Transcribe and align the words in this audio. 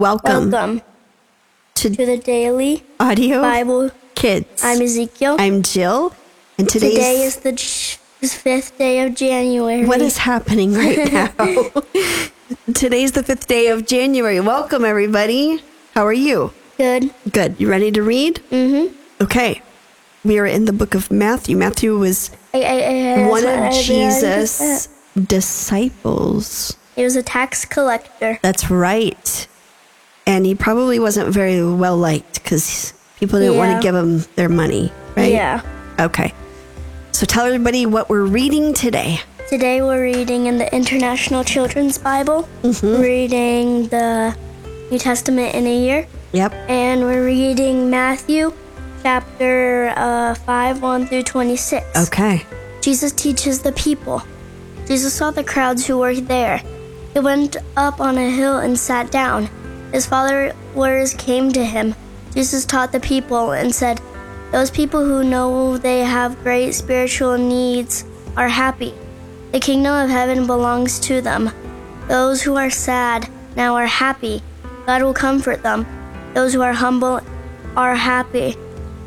Welcome, 0.00 0.50
Welcome 0.50 0.80
to, 1.74 1.90
to 1.90 2.06
the 2.06 2.16
Daily 2.16 2.84
Audio 2.98 3.42
Bible. 3.42 3.90
Kids. 4.14 4.64
I'm 4.64 4.80
Ezekiel. 4.80 5.36
I'm 5.38 5.62
Jill, 5.62 6.14
and 6.56 6.66
today's 6.66 6.94
Today 6.94 7.22
is 7.22 7.36
the 7.36 8.26
fifth 8.26 8.78
day 8.78 9.04
of 9.04 9.14
January. 9.14 9.84
what 9.84 10.00
is 10.00 10.16
happening 10.16 10.72
right 10.72 11.12
now. 11.12 11.26
today's 12.72 13.12
the 13.12 13.22
fifth 13.22 13.46
day 13.46 13.68
of 13.68 13.84
January. 13.84 14.40
Welcome, 14.40 14.86
everybody. 14.86 15.62
How 15.94 16.06
are 16.06 16.14
you? 16.14 16.54
good? 16.78 17.12
Good. 17.30 17.56
You 17.60 17.68
ready 17.68 17.92
to 17.92 18.02
read? 18.02 18.36
Mm-hmm. 18.50 18.96
Okay. 19.22 19.60
We 20.24 20.38
are 20.38 20.46
in 20.46 20.64
the 20.64 20.72
book 20.72 20.94
of 20.94 21.10
Matthew. 21.10 21.58
Matthew 21.58 21.98
was 21.98 22.30
I, 22.54 22.62
I, 22.62 23.24
I, 23.24 23.28
one 23.28 23.44
of 23.44 23.74
Jesus' 23.74 24.88
disciples. 25.14 26.78
He 26.96 27.04
was 27.04 27.16
a 27.16 27.22
tax 27.22 27.66
collector. 27.66 28.38
That's 28.40 28.70
right. 28.70 29.46
And 30.40 30.46
he 30.46 30.54
probably 30.54 30.98
wasn't 30.98 31.28
very 31.28 31.62
well 31.62 31.98
liked 31.98 32.42
because 32.42 32.94
people 33.18 33.38
didn't 33.38 33.58
want 33.58 33.76
to 33.76 33.82
give 33.86 33.94
him 33.94 34.20
their 34.36 34.48
money, 34.48 34.90
right? 35.14 35.30
Yeah. 35.30 35.60
Okay. 36.00 36.32
So 37.12 37.26
tell 37.26 37.44
everybody 37.44 37.84
what 37.84 38.08
we're 38.08 38.24
reading 38.24 38.72
today. 38.72 39.20
Today 39.50 39.82
we're 39.82 40.02
reading 40.02 40.46
in 40.46 40.56
the 40.56 40.74
International 40.74 41.44
Children's 41.44 41.98
Bible. 41.98 42.48
Mm-hmm. 42.62 43.02
Reading 43.02 43.88
the 43.88 44.34
New 44.90 44.98
Testament 44.98 45.54
in 45.54 45.66
a 45.66 45.78
year. 45.78 46.08
Yep. 46.32 46.54
And 46.70 47.02
we're 47.02 47.26
reading 47.26 47.90
Matthew 47.90 48.54
chapter 49.02 49.92
uh, 49.94 50.36
5, 50.36 50.80
1 50.80 51.06
through 51.06 51.24
26. 51.24 52.08
Okay. 52.08 52.46
Jesus 52.80 53.12
teaches 53.12 53.60
the 53.60 53.72
people. 53.72 54.22
Jesus 54.86 55.12
saw 55.12 55.32
the 55.32 55.44
crowds 55.44 55.86
who 55.86 55.98
were 55.98 56.14
there. 56.14 56.62
He 57.12 57.20
went 57.20 57.58
up 57.76 58.00
on 58.00 58.16
a 58.16 58.30
hill 58.30 58.56
and 58.56 58.78
sat 58.78 59.10
down. 59.10 59.50
His 59.92 60.06
followers 60.06 61.14
came 61.14 61.50
to 61.52 61.64
him. 61.64 61.94
Jesus 62.34 62.64
taught 62.64 62.92
the 62.92 63.00
people 63.00 63.52
and 63.52 63.74
said, 63.74 64.00
Those 64.52 64.70
people 64.70 65.04
who 65.04 65.24
know 65.24 65.76
they 65.76 66.00
have 66.00 66.42
great 66.42 66.72
spiritual 66.72 67.36
needs 67.36 68.04
are 68.36 68.48
happy. 68.48 68.94
The 69.52 69.60
kingdom 69.60 69.94
of 69.94 70.10
heaven 70.10 70.46
belongs 70.46 71.00
to 71.00 71.20
them. 71.20 71.50
Those 72.06 72.42
who 72.42 72.56
are 72.56 72.70
sad 72.70 73.28
now 73.56 73.74
are 73.74 73.86
happy. 73.86 74.42
God 74.86 75.02
will 75.02 75.14
comfort 75.14 75.62
them. 75.62 75.86
Those 76.34 76.54
who 76.54 76.62
are 76.62 76.72
humble 76.72 77.20
are 77.76 77.96
happy. 77.96 78.56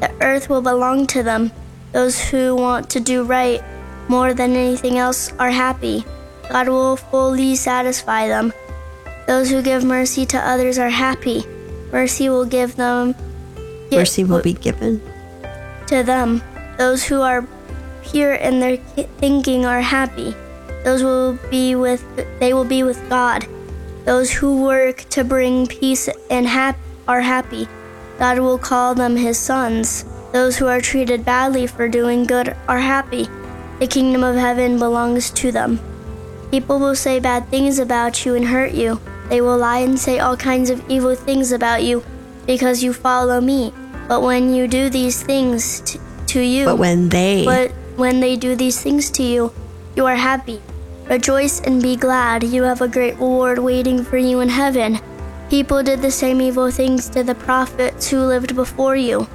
The 0.00 0.12
earth 0.20 0.48
will 0.48 0.62
belong 0.62 1.06
to 1.08 1.22
them. 1.22 1.52
Those 1.92 2.20
who 2.20 2.56
want 2.56 2.90
to 2.90 3.00
do 3.00 3.22
right 3.22 3.62
more 4.08 4.34
than 4.34 4.56
anything 4.56 4.98
else 4.98 5.32
are 5.38 5.50
happy. 5.50 6.04
God 6.50 6.68
will 6.68 6.96
fully 6.96 7.54
satisfy 7.54 8.26
them. 8.26 8.52
Those 9.26 9.50
who 9.50 9.62
give 9.62 9.84
mercy 9.84 10.26
to 10.26 10.38
others 10.38 10.78
are 10.78 10.90
happy. 10.90 11.44
Mercy 11.92 12.28
will 12.28 12.44
give 12.46 12.76
them 12.76 13.14
Mercy 13.90 14.24
will 14.24 14.42
be 14.42 14.54
given. 14.54 15.00
to 15.86 16.02
them. 16.02 16.42
Those 16.78 17.04
who 17.04 17.20
are 17.20 17.46
pure 18.02 18.34
in 18.34 18.60
their 18.60 18.76
thinking 19.20 19.66
are 19.66 19.80
happy. 19.82 20.34
Those 20.84 21.02
will 21.02 21.38
be 21.50 21.74
with 21.74 22.02
they 22.40 22.52
will 22.54 22.64
be 22.64 22.82
with 22.82 22.98
God. 23.08 23.46
Those 24.04 24.32
who 24.32 24.62
work 24.64 25.04
to 25.10 25.22
bring 25.22 25.66
peace 25.66 26.08
and 26.30 26.46
hap- 26.46 26.78
are 27.06 27.20
happy. 27.20 27.68
God 28.18 28.38
will 28.40 28.58
call 28.58 28.94
them 28.94 29.16
his 29.16 29.38
sons. 29.38 30.04
Those 30.32 30.56
who 30.56 30.66
are 30.66 30.80
treated 30.80 31.24
badly 31.24 31.66
for 31.66 31.86
doing 31.88 32.24
good 32.24 32.56
are 32.66 32.80
happy. 32.80 33.28
The 33.78 33.86
kingdom 33.86 34.24
of 34.24 34.36
heaven 34.36 34.78
belongs 34.78 35.30
to 35.32 35.52
them. 35.52 35.78
People 36.50 36.78
will 36.78 36.96
say 36.96 37.20
bad 37.20 37.48
things 37.48 37.78
about 37.78 38.24
you 38.24 38.34
and 38.34 38.46
hurt 38.46 38.72
you. 38.72 39.00
They 39.32 39.40
will 39.40 39.56
lie 39.56 39.78
and 39.78 39.98
say 39.98 40.18
all 40.18 40.36
kinds 40.36 40.68
of 40.68 40.84
evil 40.90 41.14
things 41.14 41.52
about 41.52 41.82
you 41.82 42.04
because 42.44 42.82
you 42.82 42.92
follow 42.92 43.40
me. 43.40 43.72
But 44.06 44.20
when 44.20 44.54
you 44.54 44.68
do 44.68 44.90
these 44.90 45.22
things 45.22 45.80
t- 45.80 45.98
to 46.36 46.40
you, 46.42 46.66
But 46.66 46.76
when 46.76 47.08
they 47.08 47.46
but 47.46 47.72
when 47.96 48.20
they 48.20 48.36
do 48.36 48.54
these 48.54 48.82
things 48.82 49.08
to 49.12 49.22
you, 49.22 49.50
you 49.96 50.04
are 50.04 50.16
happy. 50.16 50.60
Rejoice 51.08 51.62
and 51.62 51.80
be 51.80 51.96
glad. 51.96 52.44
You 52.44 52.64
have 52.64 52.82
a 52.82 52.88
great 52.88 53.14
reward 53.14 53.58
waiting 53.58 54.04
for 54.04 54.18
you 54.18 54.40
in 54.40 54.50
heaven. 54.50 55.00
People 55.48 55.82
did 55.82 56.02
the 56.02 56.10
same 56.10 56.42
evil 56.42 56.70
things 56.70 57.08
to 57.08 57.24
the 57.24 57.34
prophets 57.34 58.10
who 58.10 58.20
lived 58.20 58.54
before 58.54 58.96
you. 58.96 59.26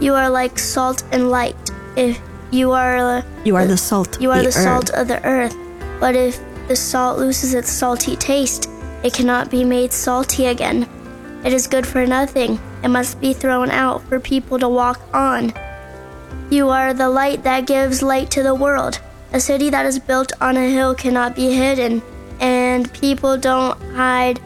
You 0.00 0.14
are 0.14 0.30
like 0.30 0.58
salt 0.58 1.04
and 1.12 1.28
light. 1.28 1.70
If 1.96 2.18
you 2.50 2.72
are 2.72 3.22
you 3.44 3.56
are 3.56 3.66
the 3.66 3.76
salt. 3.76 4.18
you 4.22 4.30
are 4.30 4.40
the, 4.40 4.48
earth. 4.48 4.54
salt 4.54 4.88
of 4.96 5.06
the 5.06 5.22
earth. 5.22 5.54
But 6.00 6.16
if 6.16 6.40
the 6.66 6.76
salt 6.76 7.18
loses 7.18 7.52
its 7.52 7.70
salty 7.70 8.16
taste, 8.16 8.70
it 9.04 9.12
cannot 9.12 9.50
be 9.50 9.62
made 9.64 9.92
salty 9.92 10.46
again. 10.46 10.88
It 11.44 11.52
is 11.52 11.66
good 11.66 11.86
for 11.86 12.06
nothing. 12.06 12.58
It 12.82 12.88
must 12.88 13.20
be 13.20 13.34
thrown 13.34 13.70
out 13.70 14.02
for 14.04 14.18
people 14.18 14.58
to 14.58 14.68
walk 14.68 14.98
on. 15.12 15.52
You 16.48 16.70
are 16.70 16.94
the 16.94 17.10
light 17.10 17.44
that 17.44 17.66
gives 17.66 18.02
light 18.02 18.30
to 18.30 18.42
the 18.42 18.54
world. 18.54 18.98
A 19.34 19.40
city 19.40 19.68
that 19.68 19.84
is 19.84 19.98
built 19.98 20.32
on 20.40 20.56
a 20.56 20.70
hill 20.70 20.94
cannot 20.94 21.36
be 21.36 21.52
hidden, 21.52 22.00
and 22.40 22.90
people 22.94 23.36
don't 23.36 23.78
hide 23.92 24.40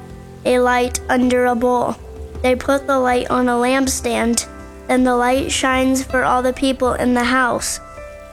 a 0.45 0.59
light 0.59 1.01
under 1.09 1.47
a 1.47 1.55
bowl. 1.55 1.95
They 2.43 2.57
put 2.57 2.89
the 2.89 2.99
light 2.99 3.31
on 3.31 3.49
a 3.49 3.53
lampstand, 3.53 4.49
and 4.89 5.07
the 5.07 5.15
light 5.15 5.53
shines 5.53 6.03
for 6.03 6.25
all 6.25 6.43
the 6.43 6.53
people 6.53 6.95
in 6.95 7.15
the 7.15 7.25
house. 7.25 7.79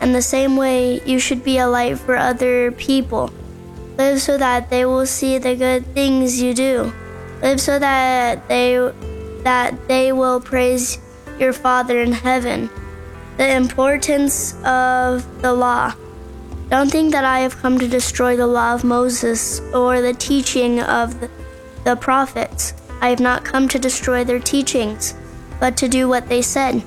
In 0.02 0.12
the 0.12 0.24
same 0.24 0.58
way, 0.58 1.02
you 1.06 1.20
should 1.20 1.44
be 1.44 1.60
a 1.60 1.68
light 1.68 2.00
for 2.00 2.18
other 2.18 2.72
people. 2.72 3.32
Live 3.98 4.22
so 4.22 4.38
that 4.38 4.70
they 4.70 4.86
will 4.86 5.06
see 5.06 5.38
the 5.38 5.56
good 5.56 5.86
things 5.94 6.42
you 6.42 6.54
do. 6.54 6.94
Live 7.42 7.62
so 7.62 7.80
that 7.80 8.48
they 8.48 8.76
that 9.44 9.88
they 9.88 10.12
will 10.12 10.42
praise 10.42 10.98
your 11.40 11.54
Father 11.54 12.02
in 12.02 12.12
heaven. 12.12 12.70
The 13.38 13.56
importance 13.56 14.56
of 14.64 15.42
the 15.42 15.54
law. 15.54 15.94
Don't 16.70 16.90
think 16.90 17.12
that 17.12 17.24
I 17.24 17.42
have 17.42 17.58
come 17.58 17.78
to 17.78 17.88
destroy 17.88 18.36
the 18.36 18.48
law 18.48 18.74
of 18.74 18.84
Moses 18.84 19.60
or 19.74 20.02
the 20.02 20.14
teaching 20.14 20.82
of 20.82 21.20
the, 21.84 21.96
prophets. 21.96 22.74
I 23.02 23.10
have 23.10 23.20
not 23.20 23.46
come 23.46 23.68
to 23.70 23.78
destroy 23.78 24.24
their 24.24 24.40
teachings, 24.40 25.14
but 25.60 25.78
to 25.78 25.88
do 25.88 26.10
what 26.10 26.28
they 26.28 26.42
said. 26.42 26.82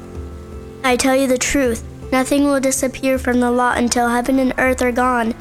I 0.82 0.96
tell 0.96 1.14
you 1.14 1.28
the 1.28 1.38
truth. 1.38 1.84
Nothing 2.10 2.44
will 2.44 2.58
disappear 2.58 3.18
from 3.18 3.38
the 3.38 3.52
law 3.52 3.74
until 3.74 4.08
heaven 4.08 4.40
and 4.40 4.52
earth 4.58 4.82
are 4.82 4.90
gone. 4.90 5.34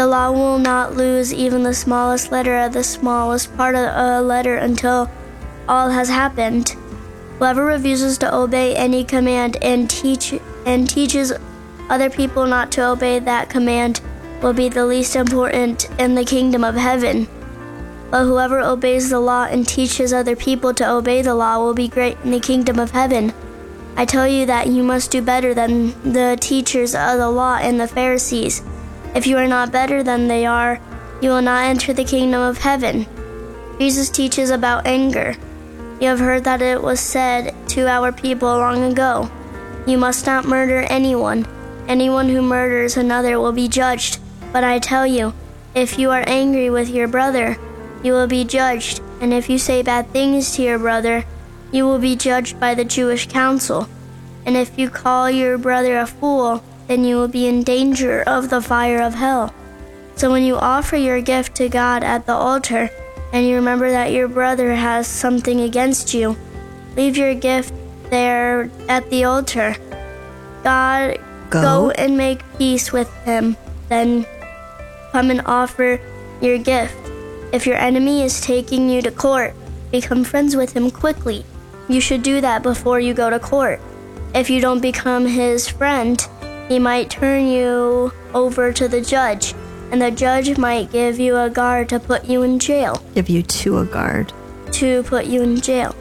The 0.00 0.06
law 0.06 0.30
will 0.30 0.58
not 0.58 0.96
lose 0.96 1.30
even 1.30 1.62
the 1.62 1.74
smallest 1.74 2.32
letter 2.32 2.56
of 2.56 2.72
the 2.72 2.82
smallest 2.82 3.54
part 3.54 3.74
of 3.74 3.94
a 3.94 4.22
letter 4.22 4.56
until 4.56 5.10
all 5.68 5.90
has 5.90 6.08
happened. 6.08 6.74
Whoever 7.38 7.66
refuses 7.66 8.16
to 8.18 8.34
obey 8.34 8.74
any 8.74 9.04
command 9.04 9.58
and 9.60 9.90
teach 9.90 10.32
and 10.64 10.88
teaches 10.88 11.34
other 11.90 12.08
people 12.08 12.46
not 12.46 12.72
to 12.72 12.88
obey 12.88 13.18
that 13.18 13.50
command 13.50 14.00
will 14.40 14.54
be 14.54 14.70
the 14.70 14.86
least 14.86 15.16
important 15.16 15.90
in 16.00 16.14
the 16.14 16.24
kingdom 16.24 16.64
of 16.64 16.76
heaven. 16.76 17.28
But 18.10 18.24
whoever 18.24 18.60
obeys 18.60 19.10
the 19.10 19.20
law 19.20 19.44
and 19.44 19.68
teaches 19.68 20.14
other 20.14 20.34
people 20.34 20.72
to 20.80 20.90
obey 20.90 21.20
the 21.20 21.34
law 21.34 21.58
will 21.58 21.74
be 21.74 21.88
great 21.88 22.16
in 22.24 22.30
the 22.30 22.40
kingdom 22.40 22.78
of 22.78 22.92
heaven. 22.92 23.34
I 23.98 24.06
tell 24.06 24.26
you 24.26 24.46
that 24.46 24.68
you 24.68 24.82
must 24.82 25.10
do 25.10 25.20
better 25.20 25.52
than 25.52 25.88
the 26.10 26.38
teachers 26.40 26.94
of 26.94 27.18
the 27.18 27.28
law 27.28 27.58
and 27.60 27.78
the 27.78 27.86
Pharisees. 27.86 28.62
If 29.14 29.26
you 29.26 29.36
are 29.38 29.48
not 29.48 29.72
better 29.72 30.02
than 30.02 30.28
they 30.28 30.46
are, 30.46 30.80
you 31.20 31.30
will 31.30 31.42
not 31.42 31.64
enter 31.64 31.92
the 31.92 32.04
kingdom 32.04 32.40
of 32.40 32.58
heaven. 32.58 33.06
Jesus 33.78 34.08
teaches 34.08 34.50
about 34.50 34.86
anger. 34.86 35.34
You 36.00 36.08
have 36.08 36.20
heard 36.20 36.44
that 36.44 36.62
it 36.62 36.82
was 36.82 37.00
said 37.00 37.54
to 37.70 37.88
our 37.88 38.12
people 38.12 38.48
long 38.48 38.84
ago 38.84 39.30
You 39.86 39.98
must 39.98 40.26
not 40.26 40.46
murder 40.46 40.80
anyone. 40.88 41.46
Anyone 41.88 42.28
who 42.28 42.40
murders 42.40 42.96
another 42.96 43.38
will 43.40 43.52
be 43.52 43.68
judged. 43.68 44.18
But 44.52 44.64
I 44.64 44.78
tell 44.78 45.06
you, 45.06 45.34
if 45.74 45.98
you 45.98 46.10
are 46.10 46.24
angry 46.26 46.70
with 46.70 46.88
your 46.88 47.08
brother, 47.08 47.56
you 48.02 48.12
will 48.12 48.26
be 48.26 48.44
judged. 48.44 49.00
And 49.20 49.32
if 49.32 49.50
you 49.50 49.58
say 49.58 49.82
bad 49.82 50.08
things 50.10 50.52
to 50.52 50.62
your 50.62 50.78
brother, 50.78 51.24
you 51.72 51.84
will 51.84 51.98
be 51.98 52.16
judged 52.16 52.58
by 52.58 52.74
the 52.74 52.84
Jewish 52.84 53.28
council. 53.28 53.88
And 54.46 54.56
if 54.56 54.78
you 54.78 54.88
call 54.88 55.30
your 55.30 55.58
brother 55.58 55.98
a 55.98 56.06
fool, 56.06 56.64
then 56.90 57.04
you 57.04 57.14
will 57.14 57.28
be 57.28 57.46
in 57.46 57.62
danger 57.62 58.20
of 58.22 58.50
the 58.50 58.60
fire 58.60 59.00
of 59.00 59.14
hell. 59.14 59.54
So 60.16 60.28
when 60.28 60.42
you 60.42 60.56
offer 60.56 60.96
your 60.96 61.20
gift 61.22 61.54
to 61.58 61.68
God 61.68 62.02
at 62.02 62.26
the 62.26 62.32
altar, 62.32 62.90
and 63.32 63.46
you 63.46 63.54
remember 63.54 63.92
that 63.92 64.10
your 64.10 64.26
brother 64.26 64.74
has 64.74 65.06
something 65.06 65.60
against 65.60 66.12
you, 66.12 66.36
leave 66.96 67.16
your 67.16 67.32
gift 67.36 67.72
there 68.10 68.68
at 68.88 69.08
the 69.08 69.22
altar. 69.22 69.76
God, 70.64 71.18
Go. 71.48 71.62
go 71.62 71.90
and 71.90 72.16
make 72.16 72.42
peace 72.58 72.92
with 72.92 73.08
him. 73.22 73.56
Then 73.88 74.26
come 75.12 75.30
and 75.30 75.42
offer 75.46 76.00
your 76.40 76.58
gift. 76.58 76.96
If 77.52 77.68
your 77.68 77.76
enemy 77.76 78.22
is 78.22 78.40
taking 78.40 78.90
you 78.90 79.00
to 79.02 79.12
court, 79.12 79.54
become 79.92 80.24
friends 80.24 80.56
with 80.56 80.72
him 80.72 80.90
quickly. 80.90 81.44
You 81.88 82.00
should 82.00 82.24
do 82.24 82.40
that 82.40 82.64
before 82.64 82.98
you 82.98 83.14
go 83.14 83.30
to 83.30 83.38
court. 83.38 83.78
If 84.34 84.50
you 84.50 84.60
don't 84.60 84.82
become 84.82 85.24
his 85.26 85.68
friend, 85.68 86.18
he 86.70 86.78
might 86.78 87.10
turn 87.10 87.48
you 87.48 88.12
over 88.32 88.72
to 88.72 88.86
the 88.86 89.00
judge, 89.00 89.54
and 89.90 90.00
the 90.00 90.10
judge 90.12 90.56
might 90.56 90.92
give 90.92 91.18
you 91.18 91.36
a 91.36 91.50
guard 91.50 91.88
to 91.88 91.98
put 91.98 92.26
you 92.26 92.42
in 92.44 92.60
jail. 92.60 93.02
Give 93.12 93.28
you 93.28 93.42
to 93.42 93.78
a 93.78 93.84
guard. 93.84 94.32
to 94.72 95.02
put 95.04 95.26
you 95.26 95.42
in 95.42 95.60
jail. 95.60 95.94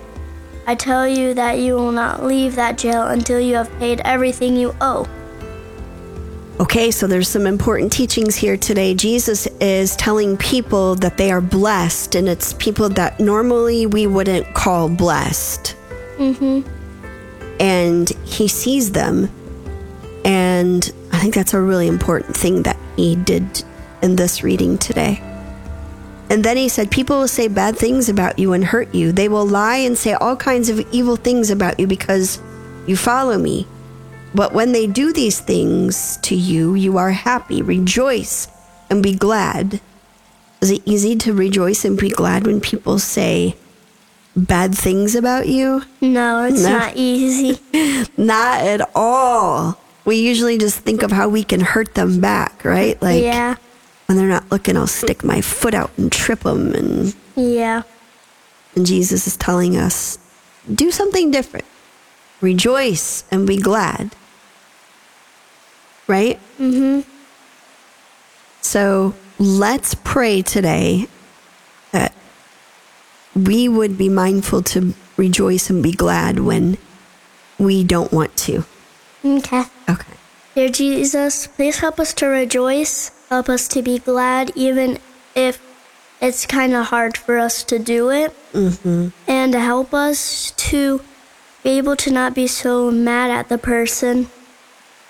I 0.67 0.75
tell 0.75 1.07
you 1.07 1.33
that 1.33 1.59
you 1.59 1.73
will 1.73 1.91
not 1.91 2.23
leave 2.23 2.55
that 2.55 2.77
jail 2.77 3.07
until 3.07 3.39
you 3.39 3.55
have 3.55 3.71
paid 3.79 4.01
everything 4.05 4.55
you 4.55 4.75
owe. 4.79 5.07
Okay, 6.59 6.91
so 6.91 7.07
there's 7.07 7.29
some 7.29 7.47
important 7.47 7.91
teachings 7.91 8.35
here 8.35 8.57
today. 8.57 8.93
Jesus 8.93 9.47
is 9.61 9.95
telling 9.95 10.35
people 10.37 10.95
that 10.95 11.17
they 11.17 11.31
are 11.31 11.41
blessed, 11.41 12.15
and 12.15 12.27
it's 12.27 12.53
people 12.53 12.89
that 12.89 13.19
normally 13.19 13.85
we 13.85 14.07
wouldn't 14.07 14.53
call 14.53 14.89
blessed. 14.89 15.75
Mm-hmm. 16.17 16.69
And 17.61 18.09
he 18.23 18.47
sees 18.47 18.91
them, 18.91 19.29
and 20.59 20.91
I 21.11 21.17
think 21.19 21.33
that's 21.35 21.53
a 21.53 21.61
really 21.61 21.87
important 21.87 22.35
thing 22.35 22.63
that 22.63 22.77
he 22.95 23.15
did 23.15 23.63
in 24.01 24.15
this 24.15 24.43
reading 24.43 24.77
today. 24.77 25.21
And 26.29 26.43
then 26.43 26.57
he 26.57 26.69
said, 26.69 26.91
People 26.91 27.19
will 27.19 27.27
say 27.27 27.47
bad 27.47 27.75
things 27.77 28.07
about 28.09 28.37
you 28.37 28.53
and 28.53 28.63
hurt 28.63 28.93
you. 28.93 29.11
They 29.11 29.29
will 29.29 29.47
lie 29.47 29.77
and 29.77 29.97
say 29.97 30.13
all 30.13 30.35
kinds 30.35 30.69
of 30.69 30.79
evil 30.91 31.15
things 31.15 31.49
about 31.49 31.79
you 31.79 31.87
because 31.87 32.39
you 32.85 32.95
follow 32.95 33.37
me. 33.37 33.65
But 34.35 34.53
when 34.53 34.71
they 34.73 34.85
do 34.85 35.11
these 35.11 35.39
things 35.39 36.17
to 36.23 36.35
you, 36.35 36.75
you 36.75 36.97
are 36.97 37.11
happy. 37.11 37.63
Rejoice 37.63 38.47
and 38.89 39.01
be 39.01 39.15
glad. 39.15 39.81
Is 40.61 40.69
it 40.71 40.83
easy 40.85 41.15
to 41.23 41.33
rejoice 41.33 41.83
and 41.85 41.97
be 41.97 42.09
glad 42.09 42.45
when 42.45 42.61
people 42.61 42.99
say 42.99 43.55
bad 44.35 44.75
things 44.77 45.15
about 45.15 45.47
you? 45.47 45.81
No, 45.99 46.43
it's 46.45 46.61
No. 46.61 46.77
not 46.77 46.93
easy. 46.95 47.57
Not 48.17 48.61
at 48.61 48.81
all. 48.93 49.79
We 50.05 50.17
usually 50.17 50.57
just 50.57 50.79
think 50.79 51.03
of 51.03 51.11
how 51.11 51.29
we 51.29 51.43
can 51.43 51.59
hurt 51.59 51.93
them 51.93 52.19
back, 52.19 52.63
right? 52.65 52.99
Like 53.01 53.23
yeah, 53.23 53.55
when 54.05 54.17
they're 54.17 54.27
not 54.27 54.49
looking, 54.51 54.75
I'll 54.75 54.87
stick 54.87 55.23
my 55.23 55.41
foot 55.41 55.73
out 55.73 55.91
and 55.97 56.11
trip 56.11 56.41
them. 56.41 56.73
And, 56.73 57.15
yeah, 57.35 57.83
and 58.75 58.85
Jesus 58.85 59.27
is 59.27 59.37
telling 59.37 59.77
us, 59.77 60.17
do 60.73 60.91
something 60.91 61.31
different. 61.31 61.65
Rejoice 62.41 63.23
and 63.31 63.45
be 63.45 63.57
glad. 63.57 64.15
Right? 66.07 66.39
mm-hmm. 66.57 67.01
So 68.61 69.13
let's 69.37 69.95
pray 69.95 70.41
today 70.41 71.07
that 71.91 72.13
we 73.35 73.67
would 73.67 73.97
be 73.97 74.09
mindful 74.09 74.63
to 74.63 74.93
rejoice 75.17 75.69
and 75.69 75.83
be 75.83 75.91
glad 75.91 76.39
when 76.39 76.77
we 77.57 77.83
don't 77.83 78.11
want 78.11 78.35
to. 78.37 78.63
Okay. 79.23 79.63
Okay. 79.89 80.13
Dear 80.55 80.69
Jesus, 80.69 81.47
please 81.47 81.79
help 81.79 81.99
us 81.99 82.13
to 82.15 82.27
rejoice. 82.27 83.11
Help 83.29 83.49
us 83.49 83.67
to 83.69 83.81
be 83.81 83.99
glad, 83.99 84.51
even 84.55 84.97
if 85.35 85.61
it's 86.21 86.45
kind 86.45 86.73
of 86.73 86.87
hard 86.87 87.17
for 87.17 87.37
us 87.37 87.63
to 87.65 87.79
do 87.79 88.09
it. 88.09 88.33
Mm-hmm. 88.53 89.09
And 89.27 89.53
to 89.53 89.59
help 89.59 89.93
us 89.93 90.51
to 90.51 91.01
be 91.63 91.71
able 91.77 91.95
to 91.97 92.11
not 92.11 92.33
be 92.33 92.47
so 92.47 92.89
mad 92.91 93.29
at 93.31 93.49
the 93.49 93.57
person. 93.57 94.27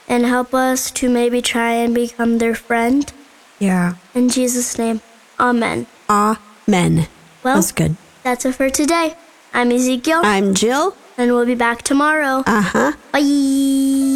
And 0.07 0.25
help 0.25 0.53
us 0.53 0.89
to 0.91 1.09
maybe 1.09 1.41
try 1.41 1.71
and 1.73 1.94
become 1.94 2.39
their 2.39 2.56
friend. 2.56 3.11
Yeah. 3.59 3.95
In 4.15 4.29
Jesus' 4.29 4.77
name, 4.77 5.01
Amen. 5.39 5.88
Amen. 6.09 7.07
Well, 7.44 7.56
That's 7.56 7.71
good. 7.71 7.95
that's 8.23 8.44
it 8.45 8.56
for 8.56 8.69
today. 8.69 9.15
I'm 9.53 9.71
Ezekiel, 9.71 10.21
I'm 10.23 10.53
Jill. 10.53 10.95
And 11.19 11.33
we'll 11.33 11.45
be 11.45 11.54
back 11.56 11.83
tomorrow. 11.83 12.44
Uh 12.48 12.62
huh. 12.62 12.92
Bye. 13.12 14.08